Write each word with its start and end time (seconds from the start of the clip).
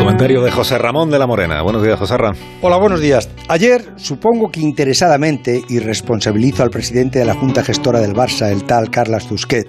Comentario 0.00 0.40
de 0.40 0.50
José 0.50 0.78
Ramón 0.78 1.10
de 1.10 1.18
la 1.18 1.26
Morena. 1.26 1.60
Buenos 1.60 1.82
días, 1.82 1.98
José 1.98 2.16
Ramón. 2.16 2.38
Hola, 2.62 2.78
buenos 2.78 3.02
días. 3.02 3.28
Ayer, 3.48 3.84
supongo 3.96 4.50
que 4.50 4.60
interesadamente, 4.60 5.60
y 5.68 5.78
responsabilizo 5.78 6.62
al 6.62 6.70
presidente 6.70 7.18
de 7.18 7.26
la 7.26 7.34
Junta 7.34 7.62
Gestora 7.62 8.00
del 8.00 8.14
Barça, 8.14 8.50
el 8.50 8.64
tal 8.64 8.88
Carlos 8.88 9.28
Tusquet, 9.28 9.68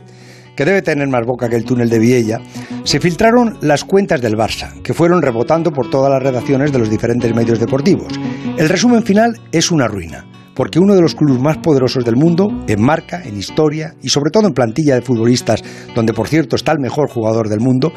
que 0.55 0.63
debe 0.63 0.81
tener 0.81 1.09
más 1.09 1.25
boca 1.25 1.49
que 1.49 1.57
el 1.57 1.65
túnel 1.65 1.89
de 1.89 1.99
Viella, 1.99 2.39
se 2.86 3.02
filtraron 3.02 3.57
las 3.59 3.83
cuentas 3.83 4.21
del 4.21 4.38
Barça, 4.38 4.81
que 4.81 4.94
fueron 4.94 5.21
rebotando 5.21 5.71
por 5.71 5.89
todas 5.89 6.09
las 6.09 6.23
redacciones 6.23 6.71
de 6.71 6.79
los 6.79 6.89
diferentes 6.89 7.36
medios 7.36 7.59
deportivos. 7.59 8.13
El 8.57 8.70
resumen 8.70 9.04
final 9.04 9.38
es 9.52 9.70
una 9.70 9.89
ruina 9.89 10.30
porque 10.55 10.79
uno 10.79 10.95
de 10.95 11.02
los 11.02 11.15
clubes 11.15 11.41
más 11.41 11.57
poderosos 11.57 12.04
del 12.04 12.15
mundo, 12.15 12.47
en 12.68 12.81
marca, 12.81 13.21
en 13.23 13.38
historia 13.38 13.95
y 14.01 14.09
sobre 14.09 14.31
todo 14.31 14.47
en 14.47 14.54
plantilla 14.54 14.95
de 14.95 15.01
futbolistas, 15.01 15.63
donde 15.95 16.13
por 16.13 16.27
cierto 16.27 16.55
está 16.55 16.71
el 16.71 16.79
mejor 16.79 17.09
jugador 17.09 17.50
del 17.50 17.59
mundo, 17.59 17.91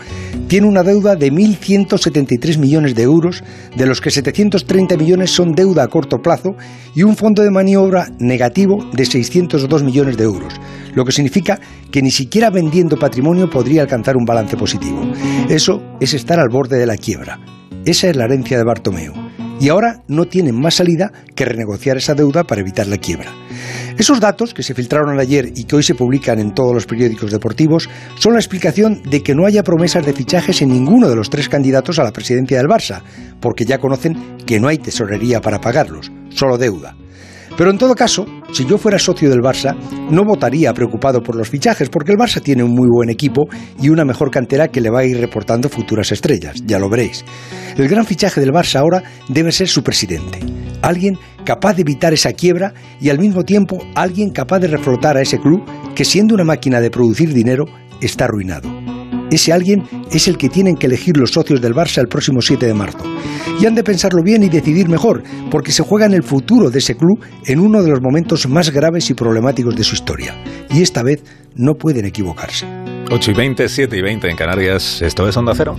tiene 0.49 0.67
una 0.67 0.83
deuda 0.83 1.17
de 1.17 1.33
1.173 1.33 2.59
millones 2.59 2.95
de 2.95 3.03
euros, 3.03 3.43
de 3.77 3.87
los 3.87 4.01
que 4.01 4.11
730 4.11 4.97
millones 4.97 5.31
son 5.31 5.53
deuda 5.53 5.85
a 5.85 5.89
corto 5.89 6.19
plazo 6.19 6.55
y 6.95 7.03
un 7.03 7.17
fondo 7.17 7.43
de 7.43 7.51
maniobra 7.51 8.09
negativo 8.19 8.79
de 8.93 9.05
602 9.05 9.83
millones 9.83 10.17
de 10.17 10.25
euros, 10.25 10.55
lo 10.95 11.05
que 11.05 11.13
significa 11.13 11.59
que 11.91 12.03
ni 12.03 12.11
siquiera 12.11 12.51
vendiendo 12.51 12.97
patrimonio 12.97 13.51
podría 13.51 13.83
alcanzar 13.83 14.17
un 14.17 14.25
balance 14.25 14.57
positivo. 14.57 15.01
Eso 15.49 15.83
es 16.01 16.15
estar 16.15 16.39
al 16.39 16.49
borde 16.49 16.79
de 16.79 16.87
la 16.87 16.97
quiebra. 16.97 17.41
Esa 17.85 18.09
es 18.09 18.17
la 18.17 18.25
herencia 18.25 18.57
de 18.57 18.65
Bartomeu 18.65 19.24
y 19.61 19.69
ahora 19.69 20.03
no 20.09 20.27
tienen 20.27 20.59
más 20.59 20.75
salida 20.75 21.13
que 21.35 21.45
renegociar 21.45 21.97
esa 21.97 22.15
deuda 22.15 22.45
para 22.45 22.61
evitar 22.61 22.87
la 22.87 22.99
quiebra. 22.99 23.33
Esos 23.97 24.19
datos 24.19 24.55
que 24.55 24.65
se 24.65 24.75
filtraron 24.75 25.21
ayer 25.21 25.53
y 25.55 25.65
que 25.65 25.77
hoy 25.77 25.83
se 25.85 25.95
publican 25.95 26.41
en 26.41 26.53
todos 26.53 26.75
los 26.75 26.87
periódicos 26.87 27.31
deportivos 27.31 27.89
son 28.19 28.33
la 28.33 28.41
explicación 28.41 29.03
de 29.05 29.23
que 29.23 29.35
no 29.35 29.47
haya 29.47 29.63
promesas 29.63 30.05
de 30.05 30.13
fichajes 30.13 30.63
en 30.63 30.71
ninguno 30.71 31.09
de 31.09 31.15
los 31.15 31.31
tres 31.31 31.49
candidatos 31.49 31.99
a 31.99 32.05
la 32.05 32.13
presidencia 32.13 32.59
del 32.59 32.67
Barça, 32.67 33.03
porque 33.41 33.65
ya 33.65 33.79
conocen 33.79 34.39
que 34.47 34.59
no 34.59 34.67
hay 34.67 34.79
tesorería 34.79 35.41
para 35.41 35.61
pagarlos, 35.61 36.11
solo 36.31 36.59
deuda. 36.59 36.97
Pero 37.57 37.71
en 37.71 37.79
todo 37.79 37.95
caso, 37.95 38.27
si 38.55 38.65
yo 38.65 38.79
fuera 38.79 39.01
socio 39.01 39.29
del 39.29 39.41
Barça, 39.41 39.77
no 40.11 40.23
votaría 40.23 40.73
preocupado 40.73 41.21
por 41.21 41.35
los 41.35 41.49
fichajes, 41.49 41.91
porque 41.91 42.13
el 42.13 42.19
Barça 42.19 42.41
tiene 42.41 42.63
un 42.63 42.71
muy 42.71 42.87
buen 42.89 43.11
equipo 43.11 43.49
y 43.83 43.89
una 43.89 44.05
mejor 44.05 44.31
cantera 44.31 44.69
que 44.69 44.81
le 44.81 44.91
va 44.91 45.01
a 45.01 45.05
ir 45.05 45.19
reportando 45.19 45.69
futuras 45.69 46.13
estrellas, 46.13 46.63
ya 46.65 46.79
lo 46.79 46.89
veréis. 46.89 47.25
El 47.77 47.89
gran 47.89 48.07
fichaje 48.07 48.41
del 48.41 48.53
Barça 48.53 48.77
ahora 48.77 49.03
debe 49.29 49.51
ser 49.51 49.67
su 49.67 49.83
presidente, 49.83 50.39
alguien 50.83 51.19
capaz 51.45 51.75
de 51.75 51.83
evitar 51.83 52.13
esa 52.13 52.33
quiebra 52.33 52.73
y 53.01 53.09
al 53.09 53.19
mismo 53.19 53.43
tiempo 53.43 53.79
alguien 53.97 54.31
capaz 54.31 54.61
de 54.61 54.69
reflotar 54.69 55.17
a 55.17 55.23
ese 55.23 55.41
club 55.41 55.65
que 55.97 56.05
siendo 56.05 56.35
una 56.35 56.45
máquina 56.45 56.81
de 56.81 56.91
producir 56.91 57.35
dinero 57.35 57.65
está 58.01 58.27
arruinado. 58.27 58.74
Ese 59.31 59.53
alguien 59.53 59.83
es 60.11 60.29
el 60.29 60.37
que 60.37 60.49
tienen 60.49 60.77
que 60.77 60.87
elegir 60.87 61.17
los 61.17 61.31
socios 61.31 61.61
del 61.61 61.75
Barça 61.75 61.99
el 61.99 62.09
próximo 62.09 62.41
7 62.41 62.67
de 62.67 62.75
marzo. 62.75 62.99
Y 63.61 63.67
han 63.67 63.75
de 63.75 63.83
pensarlo 63.83 64.23
bien 64.23 64.43
y 64.43 64.49
decidir 64.49 64.89
mejor, 64.89 65.23
porque 65.51 65.73
se 65.73 65.83
juega 65.83 66.07
en 66.07 66.15
el 66.15 66.23
futuro 66.23 66.71
de 66.71 66.79
ese 66.79 66.97
club 66.97 67.21
en 67.47 67.61
uno 67.61 67.83
de 67.83 67.91
los 67.91 68.01
momentos 68.01 68.49
más 68.49 68.71
graves 68.71 69.11
y 69.11 69.15
problemáticos 69.15 69.77
de 69.77 69.85
su 69.85 69.95
historia. 69.95 70.35
Y 70.71 70.83
esta 70.83 71.03
vez 71.03 71.23
no 71.55 71.75
pueden 71.75 72.05
equivocarse. 72.05 72.67
8 73.11 73.31
y 73.31 73.35
20, 73.35 73.69
7 73.69 73.97
y 73.97 74.03
20 74.03 74.31
en 74.31 74.37
Canarias. 74.37 75.03
Esto 75.03 75.29
es 75.29 75.37
Onda 75.37 75.53
Cero. 75.55 75.77